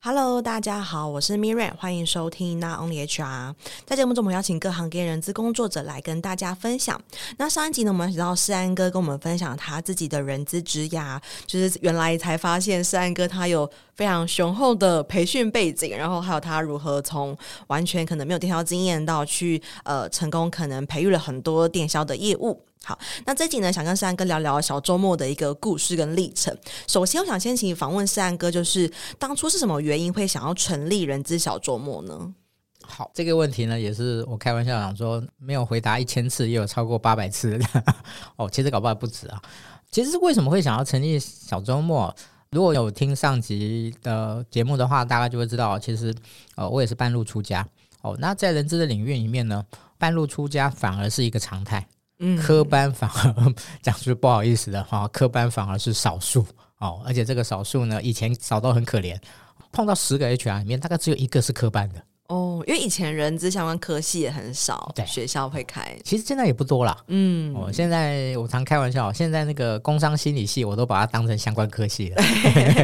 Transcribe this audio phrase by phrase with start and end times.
[0.00, 3.52] Hello，大家好，我是 Miriam，欢迎收听 Not Only HR。
[3.84, 6.98] 在节目中，我们邀请各行各业人资工作者来跟大家分享。
[7.36, 17.36] 那上一集呢，我们请到世安哥跟我们分享他自己的人资职涯，就是原来才发现世安哥他有非常雄厚的培训背景，然后还有他如何从
[17.66, 22.64] 完全可能没有电销经验到去呃成功，可能培育了很多电销的业务。
[22.84, 26.56] 好，那这集呢，想跟世安哥聊聊小周末的一个故事跟历程。
[26.86, 32.34] 首先，我想先请访问世安哥，就是当初是什么原因会想要成立人资小周末呢？
[32.82, 37.66] 好，这个问题呢，也是我开玩笑讲说，没有回答一千次，也有超过八百次的
[38.36, 38.48] 哦。
[38.50, 39.42] 其实搞不好不止啊。
[39.90, 42.14] 其实为什么会想要成立小周末？
[42.50, 46.14] 如果有听上集的节目的话，大概就会知道，其实
[46.56, 47.66] 呃，我也是半路出家
[48.00, 48.16] 哦。
[48.18, 49.62] 那在人资的领域里面呢，
[49.98, 51.86] 半路出家反而是一个常态。
[52.20, 56.46] 嗯，科班反而 讲句不好意思的话，科班反而是少数
[56.78, 59.16] 哦，而且这个少数呢，以前少到很可怜，
[59.72, 62.02] 碰到十个 HR 里面，大概只有一个是科班的。
[62.28, 67.04] 哦，因为以前人资相关科系也很少，对，学校会开，其实现在也不多了。
[67.06, 72.22] 嗯，哦，现在我常开玩笑，现在那个工商心理系，我都把它当成相关科系了。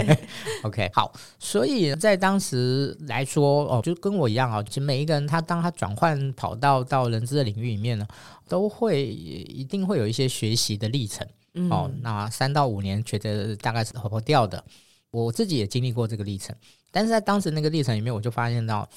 [0.64, 8.08] OK，好，所以在当时来说，哦，就跟我一样啊，其实每一个人他当他转换跑道到人资的领域里面呢，
[8.48, 11.28] 都会一定会有一些学习的历程。
[11.52, 14.64] 嗯，哦，那三到五年觉得大概是跑不掉的，
[15.10, 16.56] 我自己也经历过这个历程，
[16.90, 18.88] 但是在当时那个历程里面，我就发现到。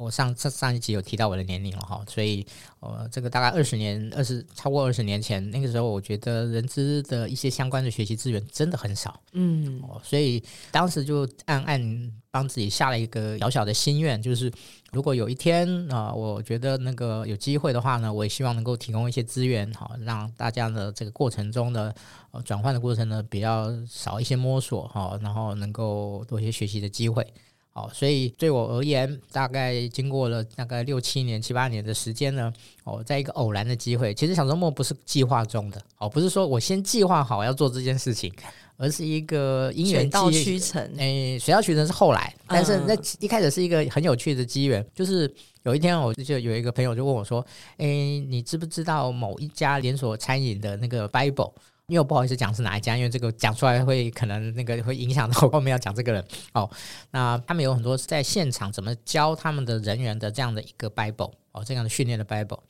[0.00, 2.46] 我上上上一集有提到我的年龄了哈，所以
[2.80, 14.50] 呃，这个大概二十年、二十超过二十年前那个时候，我觉得人资的一些相关的学习资源真的很少，嗯，所以当时就暗暗帮自己下了一个小小的心愿，就是
[14.92, 21.94] 如果有一天啊、呃，我觉得那个有机会的话呢，我也希望能够提供一些资源，好让大家的这个过程中的
[22.30, 27.26] 呃转换的过程呢比较少一些摸索哈，然后能够多一些学习的机会。
[27.74, 32.52] 哦，所以对我而言，大概经过了大概六七年、七八年的时间呢，
[32.84, 38.30] 哦，在一个偶然的机会，其实小周末不是计划中的，哦，不是说我先计划好要做这件事情，
[38.76, 40.82] 而是一个因缘水到渠成。
[40.98, 45.32] 诶，水到渠成是后来，但是那一开始是一个很有趣的机缘，就是
[45.62, 47.42] 有一天我就有一个朋友就问我说
[47.78, 51.52] ：“诶，你知不知道某一家连锁餐饮的那个 Bible？”
[51.86, 56.70] 因为我不好意思讲是哪一家，因为这个讲出来会可能那个会影响到后面要讲这个人哦。
[57.10, 62.60] 那他们有很多在现场怎么教他们的人员的这样的一个 Bible 哦，这样的训练的 Bible。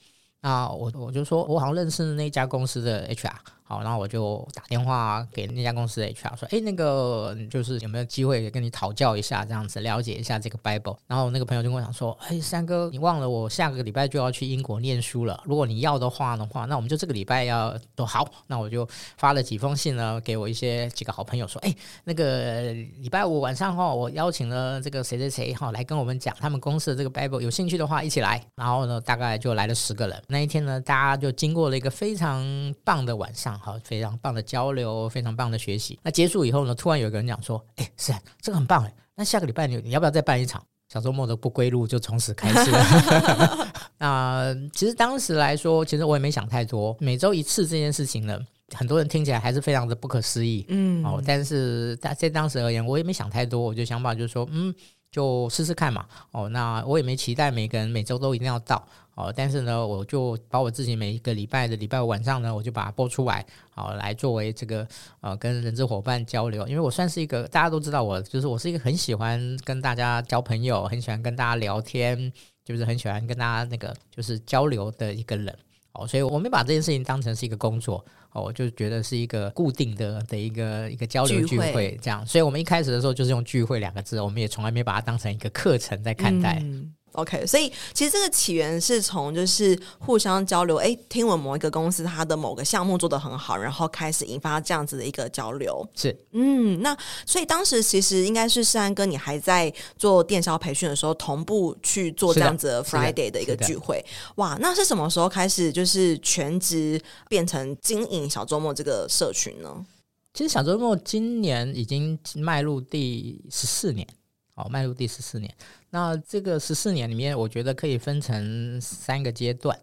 [0.41, 3.37] 那我我就说我好像认识那家公司的 HR。
[3.73, 15.43] 好，然后我就打电话给那家公司 HR 说：“哎，那个就是有没有机会跟你讨教一下，这样子了解一下这个 Bible。”然后那个朋友就跟我讲说：“哎，三哥，你忘了我下个礼拜就要去英国念书了。
[15.47, 18.31] 如果你要的话的话，那我们就这个礼拜要都好。
[18.47, 21.75] 那我就发了几封信呢，给我一些几个好朋友说：哎，
[22.05, 28.45] 那个礼拜五晚上哈，我邀请了这个谁谁谁哈来跟我们讲他们公司的这个 Bible，有兴趣的话一起来。
[28.55, 30.23] 然后呢，大概就来了十个人。
[30.29, 32.45] 那一天呢，大家就经过了一个非常
[32.85, 35.99] 棒的晚上。”好，非常棒的交流，非常棒的学习。
[36.03, 41.87] 那结束以后呢，突然有一个人讲说：“哎，是啊这个很棒哎，那下个礼拜你你要不要再办一场小周末的不归路？
[41.87, 43.69] 就从此开始了。”
[43.99, 46.97] 那其实当时来说，其实我也没想太多。
[46.99, 48.37] 每周一次这件事情呢，
[48.75, 50.67] 很多人听起来还是非常的不可思议。
[50.69, 53.61] 嗯，哦，但是在在当时而言，我也没想太多。
[53.61, 54.75] 我就想法就是说，嗯，
[55.13, 56.05] 就试试看嘛。
[56.33, 58.85] 哦，那我也没期待每个人每周都一定要到。
[59.15, 64.89] 哦，但是呢，我就把我自己每一个礼拜的礼拜五晚上呢，我就把它播出来，好来作为这个
[65.21, 72.33] 呃跟人资伙伴交流，因为我算是一个大家都知道我，就是我是一个很喜欢跟大家交朋友，很喜欢跟大家聊天，
[72.65, 75.55] 就是很喜欢跟大家那个就是交流的一个人。
[75.95, 82.27] 哦，所以我没把这件事情当成是一个工作，哦，我就觉得是一个固定的的一个一个交流聚会这样。
[82.27, 86.59] 所以我们一开始的时候就是用聚会两个字，我们也从来没把它当成一个课程在看待。
[86.63, 95.87] 嗯 OK，所以其实这个起源是从就是互相交流，哎，听闻某一个公司它的某个项目做得很好，然后开始引发这样子的一个交流。
[95.95, 96.97] 是，嗯，那
[97.27, 104.05] 所以当时其实应该是世安哥你还在做电销培训的时候，同步去做这样子的 Friday 的一个聚会。
[104.37, 109.85] 哇，那是什么时候开始就是全职变成经营小周末这个社群呢？
[110.33, 114.09] 其实小周末今年已经迈入第十四年。
[114.55, 115.55] 哦，迈入第十四年。
[115.91, 119.79] 那这个十四年里面，我觉得可以分成三个阶段。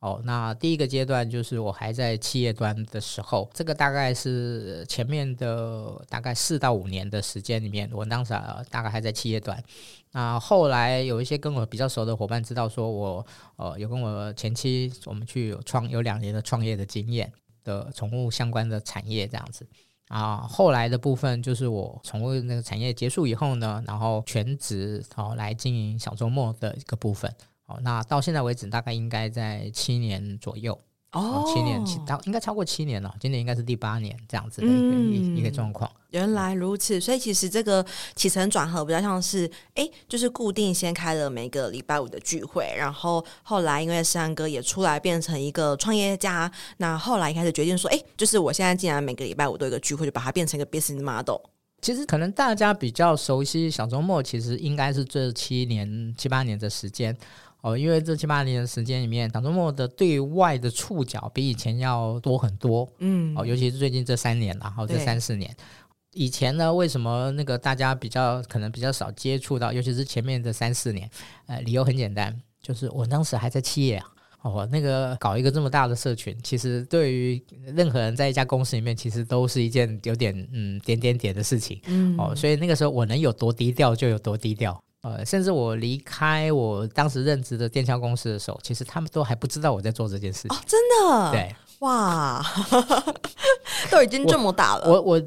[0.00, 8.34] 哦，那第一个阶段就是我还在企业端的时候，这个大概是前面的大概四到五年的时间里面，我当时
[8.68, 9.62] 大概还在企业端。
[10.12, 13.26] 那后来有一些跟我比较熟的伙伴知道说我，
[13.56, 17.32] 呃，有跟我前妻我们去有创有两年的创业的经验
[17.64, 19.66] 的宠物相关的产业这样子。
[20.08, 27.34] 啊，后来的部分就是我宠物那个产业结束以后呢，然后全职哦来经营小周末的一个部分。
[27.66, 30.78] 哦，那到现在为止大概应该在七年左右。
[31.14, 35.90] 哦，七年七到应该超过七年了，今年应该是第八年这样子的一个、嗯、一个状况。
[36.10, 37.84] 原来如此，所以其实这个
[38.14, 51.40] 起承转合比较像是，哎，就是固定先开了每个礼拜五的聚会，然后后来因为山哥也出来变成一个创业家，那后来一开始决定说，哎，就是我现在既然每个礼拜五都有一个聚会，就把它变成一个 business model。
[51.80, 57.14] 其实可能大家比较熟悉小周末，其实应该是这七年七八年的时间。
[57.64, 62.86] 哦，因为这七八年的时间里面，党中末的对外的触角比以前要多很多。
[62.98, 65.50] 嗯，哦，尤其是最近这三年，然后这三四年，
[66.12, 69.72] 以前呢，为什么那个大家比较可能比较少接触到？
[69.72, 71.08] 尤其是前面这三四年，
[71.46, 74.06] 呃，理由很简单，就是我当时还在企业啊，
[74.42, 77.42] 哦，那个搞一个这么大的社群，其实对于
[77.74, 81.80] 任何人在一家公司里面，其实都是一件有点嗯点点点的事情。
[81.86, 84.78] 嗯，哦，所以那个时候我能有多低调就有多低调。
[85.04, 90.56] 呃，甚至我离开我当时任职的电销公司的时候，其实他们都还不知道我在做这件事情。
[90.56, 91.30] 哦，真的？
[91.30, 92.42] 对，哇，
[93.90, 94.90] 都已经这么大了。
[94.90, 95.22] 我我，我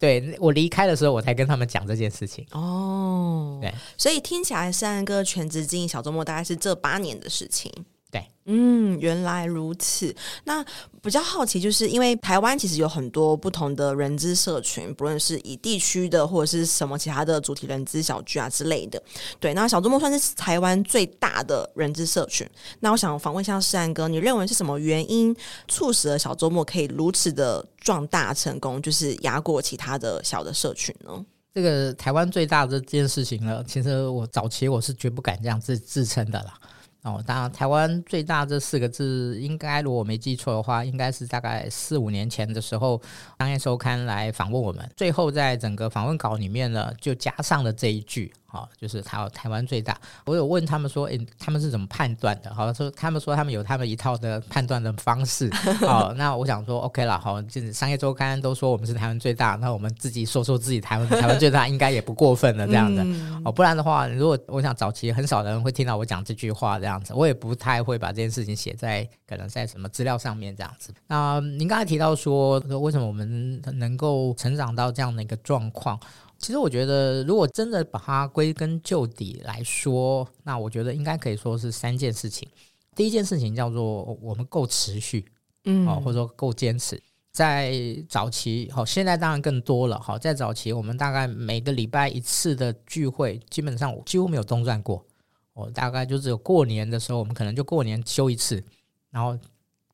[0.00, 2.44] 对我离开的时候，我才跟他们讲这件事情。
[2.50, 7.72] 哦，对，所以听起来世安哥全职经营小周末，大概是这八年的事情。
[8.10, 10.12] 对，嗯，原来如此。
[10.44, 10.64] 那
[11.00, 19.00] 比较好奇，就是因为台湾其实有很多不同的人资社群，不论是以地区的或者是什么其他的主题人资小聚啊之类的。
[19.38, 22.44] 对，那小周末算是台湾最大的人资社群。
[22.80, 25.34] 那我想访问一下世安哥，你认为是什么原因
[25.68, 31.24] 促使了小周末可以如此的壮大成功，就是压过其他的小的社群呢？
[31.52, 36.54] 这个台湾最大的这件事情呢，其实我早期我是绝不敢这样自自称的啦。
[37.02, 43.00] 哦，当然，台湾最大这四个字，应该如果我没记错的话，应该是大概四五年前的时候，
[43.38, 48.30] 商业周刊来访问我们，最后在整个访问稿里面呢，就加上了这一句。
[48.50, 49.96] 好，就是台台湾最大。
[50.24, 52.52] 我有问他们说，诶，他们是怎么判断的？
[52.52, 55.48] 好，说他们说他们有他们一套的判断的方式。
[55.86, 57.16] 好，那我想说，OK 了。
[57.18, 62.66] 好，就是商业周刊都说我们是台湾最大，那我们自己说说自己台湾台湾最大，应该也不过分了。
[62.66, 63.00] 这样子
[63.44, 70.92] 哦，不然的话，如果我想早期很少人会听到我讲这句话这样子，我也不太会把这件事情写在可能在什么资料上面这样子。
[71.06, 75.98] 那您刚才提到说，为什么我们能够成长到这样的一个状况？
[76.40, 82.48] 其实我觉得，如果真的把它归根究底来说，那我觉得应该可以说是三件事情。
[82.96, 85.30] 第一件事情叫做我们够持续，
[85.64, 87.00] 嗯，或者说够坚持。
[87.30, 87.72] 在
[88.08, 90.00] 早期，好，现在当然更多了。
[90.00, 95.04] 好，在早期，我们大概每个礼拜一次的聚会，基本上我几乎没有中断过。
[95.52, 98.64] 我大概就只有过年的时候，我们可能就过年休一次，
[99.10, 99.38] 然后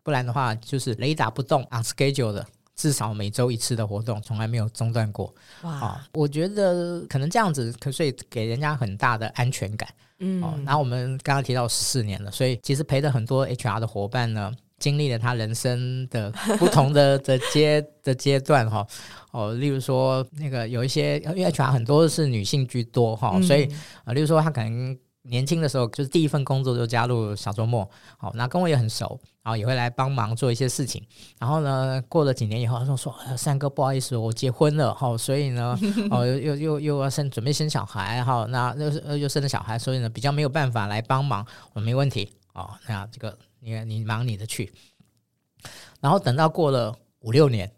[0.04, 2.46] 不然的话就是雷打不动，on schedule 的。
[2.76, 5.34] 至少每周一次的活动，从来没有中断过。
[5.62, 5.96] 哇、哦！
[6.12, 9.88] 我觉得可能这样子，可以给人家很大的安全感。
[10.18, 18.86] 嗯，哦，然后我们刚刚提到十四年了，所以其实陪着很多 HR 的伙伴呢，经历了他人生的不同的的阶 的阶段哈。
[19.32, 23.66] 哦，例如说那个有一些，因为 HR 很多是女性居多哈，所以
[24.04, 24.96] 啊，例如说他可能。
[25.28, 31.04] 年轻的时候，就是第一份工作就加入小周末，好，那跟我也很熟，然后也会来帮忙做一些事情。
[31.38, 35.78] 然后呢，过了几年以后，他说说，世安哥不好意思，我结婚了，好，所以呢，
[36.10, 41.46] 哦，又又又又要生，准备生小孩，好，那又又生了小孩，所以呢，比较没有办法来帮忙。
[41.72, 44.72] 我没问题，哦，那这个你你忙你的去。
[46.00, 47.72] 然后等到过了五六年，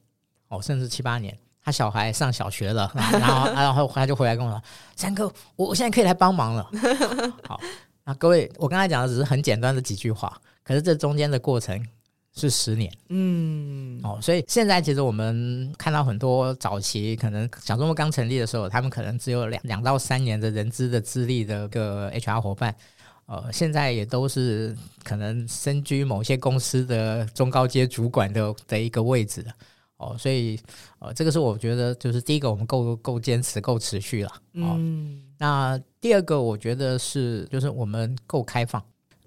[0.49, 1.38] 哦，甚至七八年。
[1.68, 4.62] 他小孩上小学了， 然后然后他就回来跟我说
[4.96, 6.66] ：“三哥，我我现在可以来帮忙了。
[7.46, 7.60] ”好，
[8.04, 11.78] 那各位，我刚才讲的只是很简单的几句话，可是这中间的过程
[12.34, 12.90] 是十年。
[13.10, 22.75] 嗯，哦，所以现在其实我们看到很多早期可能小周末刚成立的时候，他们可能只有两两到三年的人资的资历的个 HR 伙伴，
[23.26, 29.52] 呃，现在也都是可能身居某些公司的中高阶主管的的一个位置了。
[29.99, 30.59] 哦，所以，
[31.00, 34.31] 呃，这个是我觉得就是第一个，我们够够坚持、够持续了。
[34.55, 38.83] 哦，嗯，那第二个，我觉得是就是我们够开放。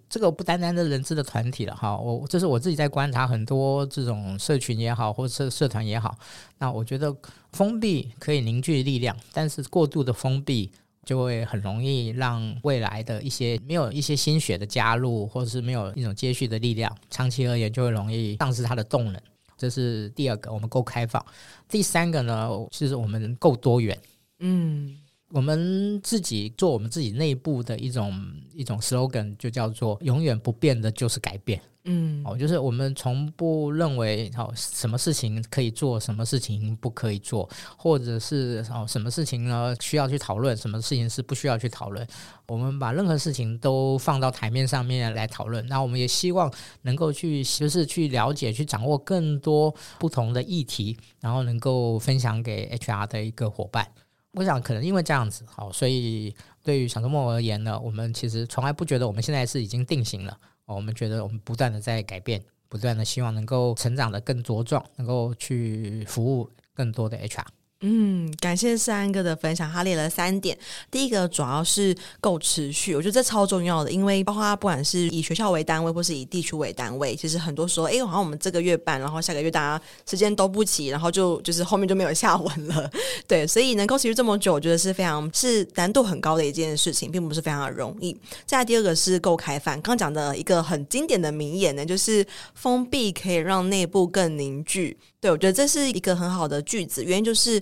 [0.10, 6.18] 这个不单单的人资的团体了哈，我这是我自己在观察很多这种社群也好，或者社社团也好。
[6.58, 7.16] 那我觉得
[7.54, 10.70] 封闭可以凝聚力量，但是过度的封闭
[11.06, 19.22] 就会很容易让未来的一些没有一些新血的加入，或者是没有一种接续的力量，长期而言就会容易丧失它的动能。
[19.62, 21.24] 这是第二个，我们够开放。
[21.70, 23.96] 第三个呢，其实我们够多元。
[24.40, 24.98] 嗯，
[25.30, 28.12] 我们自己做我们自己内部的一种
[28.56, 31.62] 一种 slogan，就叫做“永远不变的就是改变”。
[31.86, 42.06] 嗯，哦，就是我们从不认为哦，什么事情可以做，什么事情不可以做，或者是哦，什么事情呢需要去讨论，什么事情是不需要去讨论。
[42.48, 45.66] 我们把任何事情都放到台面上面来讨论。
[45.68, 53.88] 那我们也希望能够去，就是去了解、去掌握更多不同的议题，然后能够分享给 HR 的一个伙伴。
[54.34, 56.34] 我想，可能因为这样子，好，所以
[56.64, 60.38] 对于小周末而言呢，我们其实从来不觉得我们现在是已经定型了。
[60.76, 67.46] 我们觉得我们不断的在改变，不断的希望能够成长的更茁壮，能够去服务更多的 HR。
[67.84, 70.56] 嗯，感谢三哥的分享，他列了三点。
[70.92, 82.88] 第一个主要是够持续，我觉得这超重要的，因为包括不管是以学校为单位，或是以地区为单位，其实很多时候，哎，好像我们这个月办，然后下个月大家时间都不齐，然后就就是后面就没有下文了。
[83.28, 88.16] 对，所以能够持续这么久，我觉得是非常是难度很高的一件事情，并不是非常的容易。
[88.46, 92.24] 再来第二个是够开放，刚讲的一个很经典的名言呢，就是
[92.54, 94.96] 封闭可以让内部更凝聚。
[95.20, 97.62] 对，我觉得这是一个很好的句子，原因就是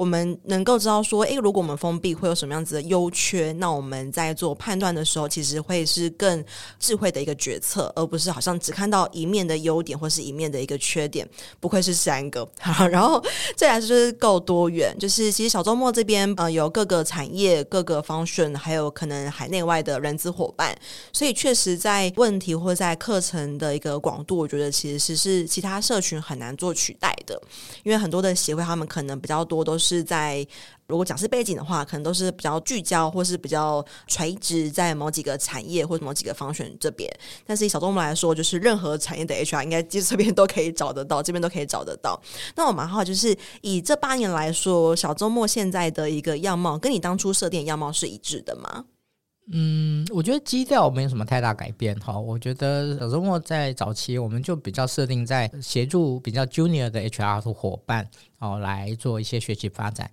[0.00, 6.42] 我们能够知道说，诶，如果我们封闭会有什么样子的优缺，那我们在做判断的时候，其实会是更
[6.78, 11.28] 智慧的一个决策，而不是好像只看到一面的优点或是一面的一个缺点。
[11.60, 12.48] 不愧是三个，
[12.90, 13.22] 然后
[13.54, 20.74] 再来就是够多元，就是其实小周末这边呃有各个产业、各个 function，还有可能海内外的人资伙伴，
[21.12, 27.38] 所以确实在问题或在课程的一个广度，我觉得其实是是其他社群很难做取代的，
[27.82, 30.46] 因为很多的协会，他们可能比较多都是是在，
[30.86, 37.10] 如果讲是背景的话，可能都是比较聚焦或是比较垂直在某几个产业或者某几个方选这边。
[37.44, 42.20] 但是以小周末来说，就是任何产业的 HR 应该这边都可以找得到，这边都可以找得到。
[42.54, 48.84] 那我蛮好，就是以这八年来说，小周末现在的一个样貌，跟你当初设定的样貌是一致的吗？
[49.52, 52.16] 嗯，我觉得基调没有什么太大改变哈。
[52.18, 60.08] 我觉得小周末在早期，我们就比较设定在协助比较 junior 的 HR 的伙伴哦，来做一些学习发展。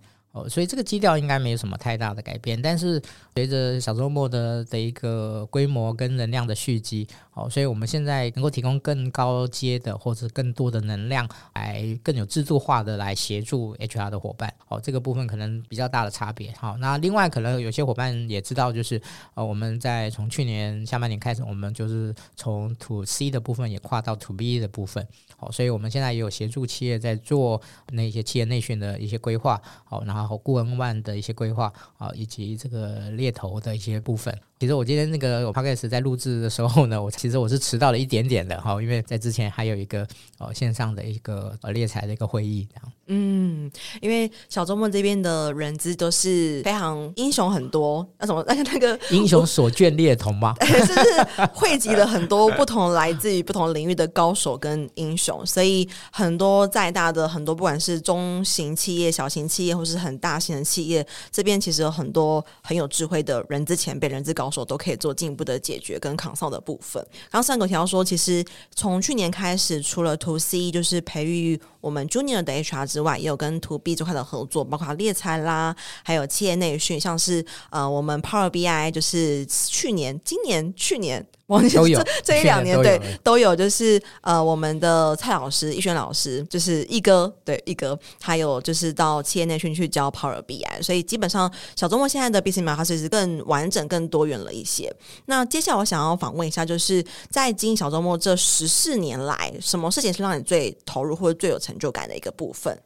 [0.50, 3.02] 所以这个基调应该没有什么太大的改变，但是
[3.34, 16.52] 随着小周末的的一个规模跟能量的蓄积，哦，所以我们现在能够提供更高阶的或者更多的能量，来更有制度化的来协助 HR 的伙伴，哦，这个部分可能比较大的差别。
[16.60, 19.02] 好，那另外可能有些伙伴也知道，就是
[19.34, 30.27] 呃，我们在从去年下半年开始，我们就是从 To C 的部分也跨到 To B 的部分，好，所以我们现在也有协助企业在做那些企业内训的一些规划，好，然后。
[30.28, 34.38] 后顾问万的一些规划啊，以及这个猎头的一些部分。
[34.60, 40.08] 其实我今天那个我 podcast 在录制的时候呢，我其实我是迟到了一点点的哈，因为在之前还有一个
[40.40, 42.92] 呃线上的一个呃猎才的一个会议这样。
[43.10, 43.72] 嗯，
[44.02, 50.56] 因为小周末这边的人资都是非常英雄很多，那什么那个那个英雄所眷猎同吗？
[50.66, 67.02] 就是汇集了很多不同来自于不同领域的高手跟英雄，所以很多再大的很多不管是中型企业、小型企业或是很大型的企业，这边其实有很多很有智慧的人资前辈、人资高手都可以做进一步的解决跟 consult 的部分。
[67.30, 68.44] 刚刚三个提到说，其实
[68.76, 81.26] 从去年开始，除了 To C 就是培育我们 Junior 的 HR 之外，也有跟 To B 这块的合作，包括猎才啦，还有企业内训，像是呃我们 Power BI 就是去年、今年、去年。
[81.48, 94.94] 都有这这一两年都对都有，就是呃，我们的蔡老师、易轩老师，就是一哥，对一哥，还有就是到企业内训去教 Power BI，所以基本上小周末现在的 Business Model 它其实更完整、更多元了一些。
[95.26, 102.78] 那接下来我想要访问一下，就是在经营小周末这十四年来，什么事情是让你最投入或者最有成就感的一个部分？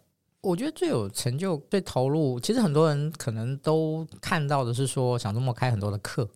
[0.42, 6.28] 我觉得最有成就、最投入，其实很多人可能都看到的是说小周末开很多的课。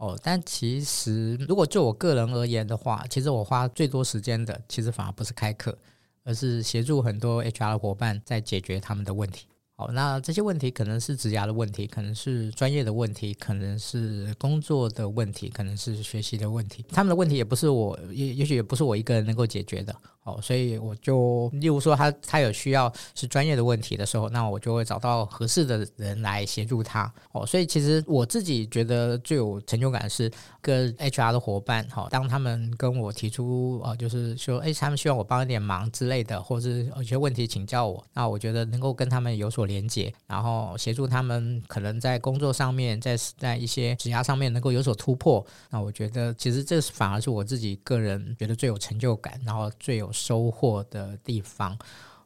[0.00, 5.76] 哦，但其实如果就我个人而言的话，其实我花最多时间的，其实反而不是开课，
[6.24, 9.46] 而是协助很多 HR 伙伴在解决他们的问题。
[9.80, 16.84] 好，那这些问题可能是职涯的问题，可能是专业的问题，可能是工作的问题，可能是学习的问题。
[16.90, 19.96] 他们的问题也不是我，也也许也不是我一个人能够解决的。
[20.24, 27.10] 哦，所以我就，例如说他他有需要是专业的问题的时候，那我就会找到合适的人来协助他。
[27.32, 50.10] 哦，所以其实我自己觉得最有成就感是跟 HR 的伙伴，哈，当他们跟我提出，呃，就是说，哎，他们希望我帮一点忙之类的，或者是有些问题请教我，那我觉得能够跟他们有所连接，然后协助他们可能在工作上面，在在一些职涯上面能够有所突破，那我觉得其实这反而是我自己个人觉得最有成就感，然后最有。
[50.12, 51.78] 收获的地方，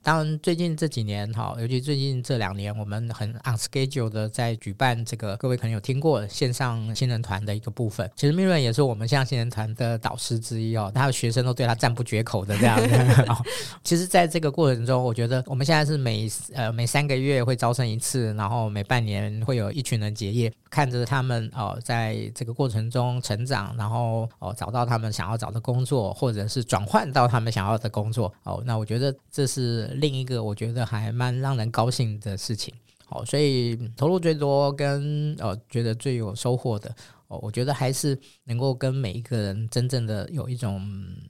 [0.04, 8.08] 当然，最近这几年哈，尤其最近这两年，我们很 on schedule 的在举办这个，各位可能有听过线上新人团的一个部分。
[8.14, 13.32] 其实 Miriam 也是我们线上新人团的导师之一哦，他的学生都对他赞不绝口的这样子。
[13.82, 29.93] 其实，在这个过程中，我觉得我们现在是每呃每三个月会招生一次，然后每半年会有一群人结业，看着他们哦在这个过程中成长，然后哦找到他们想要找的工作，或者是转换到他们想要的工作哦，那我觉得这是。
[30.00, 32.72] 另一个我觉得还蛮让人高兴的事情，
[33.08, 36.94] 哦，所以投入最多跟呃觉得最有收获的，
[37.28, 40.82] 哦，我觉得还是能够跟每一个人真正的有一种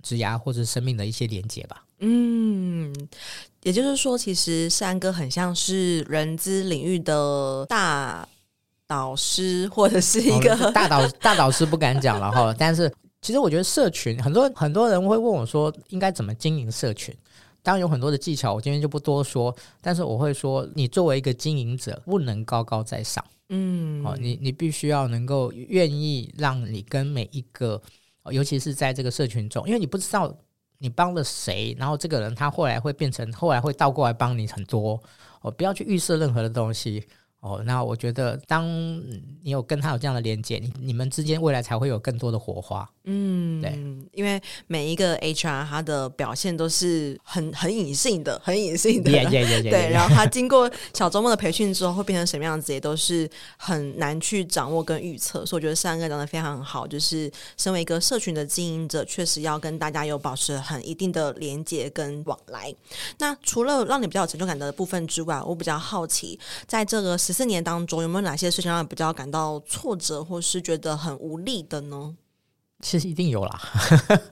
[0.02, 1.84] 职涯或者生命的一些连接吧。
[2.00, 2.94] 嗯，
[3.62, 8.28] 也就是说，其实三哥很像是人资领域的大
[8.86, 12.54] 导师，或者是一个、哦、大导 大导师不敢讲了哈。
[12.58, 12.92] 但是
[13.22, 17.14] 其实我觉得社群很多很多人会问我说，应该怎么经营社群？
[17.64, 19.52] 当然有很多的技巧，我今天就不多说。
[19.80, 23.24] 但是我会说，你作为一个经营者，不能高高在上。
[23.48, 27.80] 嗯，哦，你你必须要能够愿意让你跟每一个，
[28.30, 30.32] 尤其是在这个社群中，因为你不知道
[30.78, 35.02] 你帮了谁，然后这个人他后来会变成，后来会倒过来帮你很多。
[35.40, 37.02] 哦，不要去预设任何的东西。
[37.44, 38.66] 哦，那我觉得，当
[39.42, 42.88] 你有跟他有这样的连接，你你们之间未来才会有更多的火花。
[43.04, 43.78] 嗯，对，
[44.12, 49.10] 因为每一个 HR 他的表现都是很很隐性的，很隐性的。
[49.10, 55.44] Yeah, yeah, yeah, yeah, 对，然后他经过小周末的培训之后，会变成什么样子，也都是很难去掌握跟预测。
[55.44, 62.74] 所以我觉得世安哥讲的非常好，就是身为一个社群的经营者，确实要跟大家有保持很一定的连接跟往来。
[63.18, 72.14] 那除了让你比较有成就感的部分之外，我比较好奇，在这个十四年当中，有没有哪些事情让你比较感到挫折，或是觉得很无力的呢？
[72.80, 73.60] 其实一定有啦，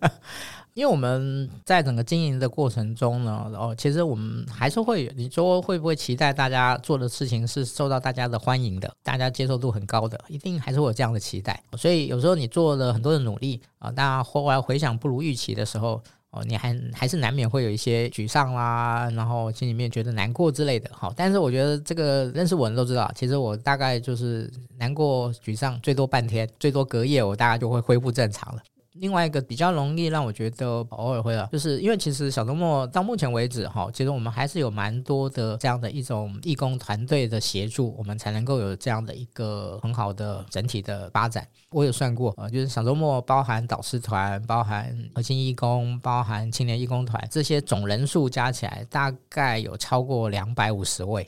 [0.74, 11.62] 因为我们在整个经营的过程中呢，哦，其实我们还是会，你说会不会期待大家做的事情是受到大家的欢迎的，大家接受度很高的，一定还是会有这样的期待。
[11.76, 16.00] 所以有时候你做了很多的努力啊，大家后来回想不如预期的时候。
[16.32, 20.90] 哦，你还还是难免会有一些沮丧啦，然后心里面觉得难过之类的。
[20.92, 28.62] 好，但是我觉得这个认识我的人都知道，其实我大概就是难过、沮丧最多半天，最多隔夜我大概就会恢复正常了。
[28.94, 41.46] 另外一个比较容易让我觉得偶尔会了，就是因为其实小周末到目前为止哈，其实我们还是有蛮多的这样的一种义工团队的协助，我们才能够有这样的一个很好的整体的发展。
[41.70, 51.26] 我有算过啊，就是小周末包含导师团、包含核心义工、包含青年义工团这些总人数加起来，大概有超过两百五十位。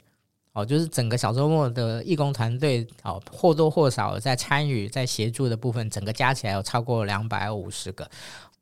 [0.55, 8.09] 哦，就是整个小周末的义工团队哦，或多或少在参与、在协助的部分，整个加起来有超过两百五十个。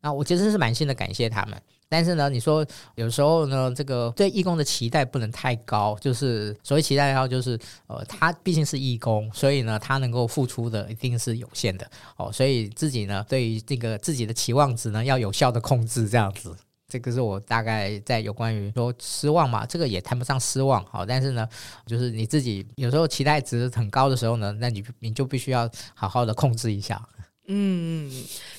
[0.00, 1.62] 那我其实是满心的感谢他们。
[1.88, 16.56] 但是呢，你说有时候呢，这个对义工的期待不能太高，就是所谓期待高，就是呃，他毕竟是义工，所以呢，他能够付出的一定是有限的哦，所以自己呢，对于这个自己的期望值呢，要有效的控制这样子。
[16.92, 21.48] 这个是我大概在有关于说失望嘛，这个也谈不上失望，好，但是呢，
[21.86, 27.00] 就是你自己有时候期待值很高的时候呢，那你你就必须要好好的控制一下。
[27.48, 28.08] 嗯，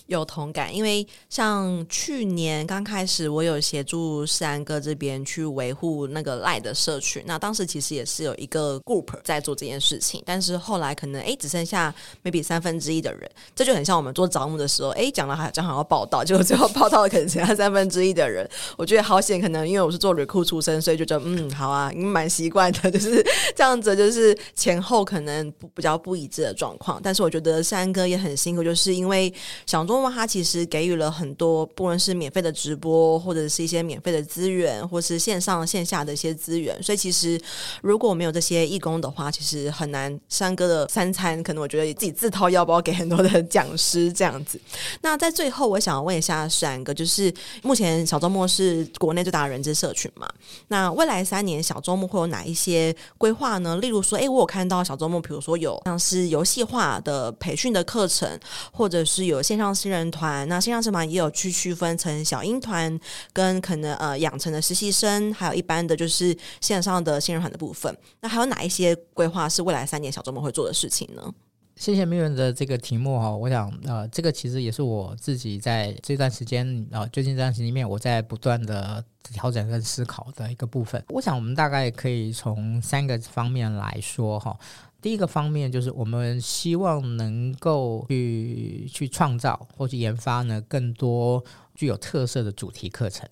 [0.08, 7.24] 有同感，因为像去年刚开始，我有协助世安哥这边去维护那个赖的社群。
[7.26, 18.48] 那当时其实也是有一个 group 在做这件事情，但是后来可能哎，只剩下 maybe 三分之一的人，这就很像我们做招募的时候，哎，讲了还讲好要报道，结果最后报道的可能剩下三分之一的人。
[18.78, 27.00] 我觉得好险，可能因为我是做 recruit 出身，所以就觉得嗯，好啊，你蛮习惯的，就是这样子，就是前后可能不比较不一致的状况。
[27.02, 28.84] 但是我觉得世安哥也很辛苦，就是。
[28.84, 29.34] 是因为
[29.66, 36.84] 小周末他其实给予了很多，不论是免费的直播，或者是一些免费的资源，或是线上线下的一些资源。
[36.84, 37.40] 所以其实
[37.82, 40.20] 如果没有这些义工的话，其实很难。
[40.28, 44.60] 山哥的三餐，可能我觉得自己自掏腰包给很多的 讲师这样子。
[45.00, 50.28] 那在最后，我想要问一下世安哥，就是目前小周末是国内最大的人资社群嘛？
[50.68, 53.78] 那未来三年小周末会有哪一些规划呢？
[53.78, 58.28] 例如说，哎，我有看到小周末，比如说有像是游戏化的培训的课程。
[58.72, 63.00] 或者是有线上新人团，那线上新人团也有去区分成小英团
[63.32, 67.96] 跟可能呃养成的实习生，还有一般的就是线上的新人团的部分。
[68.22, 71.34] 那还有哪一些规划是未来三年小周末会做的事情呢？
[71.76, 81.04] 谢谢命运的这个题目哈，我想呃，这个其实也是我自己在这段时间啊、最近这段时间里面，我在不断的调整跟思考的一个部分。
[81.10, 84.58] 我想我们大概可以从三个方面来说哈。
[85.02, 91.44] 第一个方面就是我们希望能够去去创造或去研发呢更多
[91.76, 93.28] 具有特色的主题课程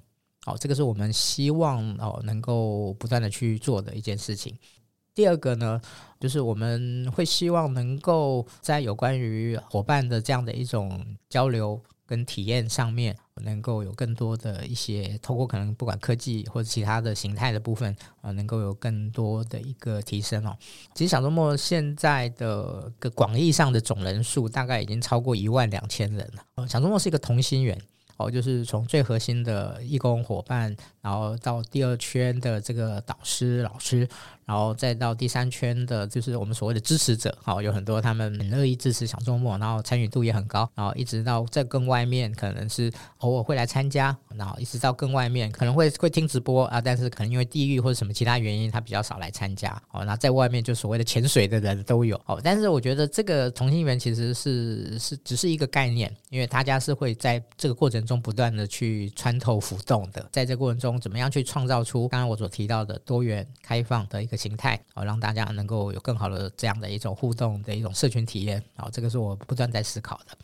[0.45, 4.53] 哦，这个是我们希望哦能够不断的去做的一件事情。
[5.13, 5.81] 第二个呢，
[6.19, 20.55] 就是我们会希望能够在有关于伙伴的这样的一种交流跟体验上面，能够有更多的一些透过可能不管科技或者其他的形态的部分，呃，能够有更多的一个提升哦。
[20.93, 26.43] 其实小周末现在的个广义上的总人数大概已经超过一万两千人了。
[26.55, 27.77] 呃小周末是一个同心圆。
[28.25, 34.07] 哦，就是从最核心的义工伙伴，然后到第二圈的这个导师老师，
[34.45, 37.35] 然后再到第三圈的，就是我们所谓的支持者。
[37.41, 40.69] 好，有很多他们很乐意支持小周末，然后参与度也很高。
[40.75, 49.71] 然后一直到在更外面，可能是偶尔会来参加，然后一直到更外面，可能会会听直播啊，但是可能因为地域或者什么其他原因，他比较少来参加。
[49.91, 52.19] 哦，那在外面就所谓的潜水的人都有。
[52.25, 58.10] 哦，但是我觉得这个同心圆其实是是只是一个概念，因为大家是会在这个过程中。
[58.11, 70.37] 中不断的去穿透浮动的，在这过程中，怎么样去创造出刚刚我所提到的多元开放的一个形态，好让大家能够有更好的这样的一种互动的一种社群体验，好，这个是我不断在思考的。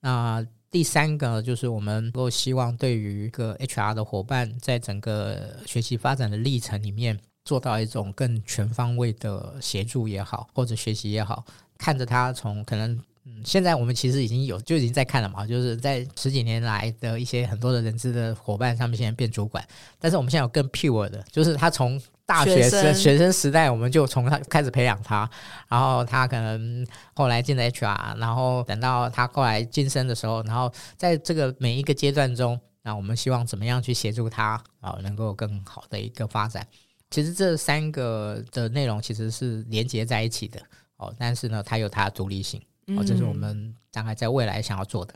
[0.00, 11.44] 那第三个就是我们能够希望对于一个 HR 的伙伴，在整个学习发展的历程里面，做到一种更全方位的协助也好，或者学习也好，
[11.76, 12.98] 看着他从可能。
[13.26, 19.66] 嗯，现在我们其实已经有就已经在看了嘛，就是在十几年来的一些很多的人资的伙伴上面，现在变主管。
[19.98, 25.28] 但是我们现在有更 pure 的，就是他从大学生学生，时代，我们就从他开始培养他，
[25.68, 36.66] 然后他可能后来进了 HR，然后等到他后来晋升的时候，然后在这个每一个阶段中，那我们希望怎么样去协助他啊，能够更好的一个发展。
[37.10, 40.60] 其实这三个的内容其实是连接在一起的
[40.98, 42.60] 哦，但是呢，它有它的独立性。
[42.88, 45.14] 哦，这是我们大概在未来想要做的。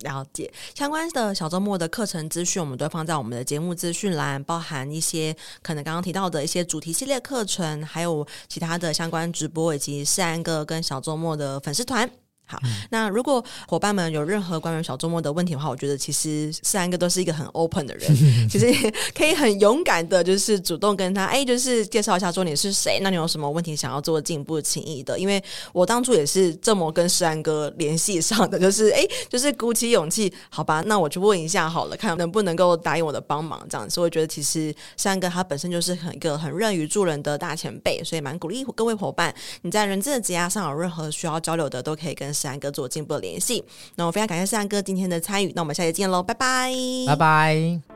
[0.00, 12.10] 了解相关的小周末的课程资讯，我们都放在我们的节目资讯栏，包含一些可能刚刚提到的一些主题系列课程，还有其他的相关直播，以及四安哥跟小周末的粉丝团。
[12.46, 18.08] 好，那如果伙伴们有任何关于小周末的问题的话，我觉得其实世安哥都是一个很 open 的人，
[18.48, 25.18] 其实也可以很勇敢的，就是主动跟他，哎，就是介绍一下说你是谁，那你有什么问题想要做进一步情谊的？
[25.18, 33.94] 因为我当初也是这么跟世安哥联系上的，就是哎，就是鼓起勇气，好吧，那我去问一下好了，看能不能够答应我的帮忙这样子。
[33.94, 43.64] 所以我觉得其实世安哥他本身就是很一个很乐于助人的大前辈，所以蛮鼓励各位伙伴，你在人资的职涯上有任何需要交流的，都可以跟世安哥做进一步的联系。
[43.96, 45.52] 那我非常感谢世安哥今天的参与。
[45.56, 46.70] 那我们下期见喽，拜拜，
[47.06, 47.95] 拜拜。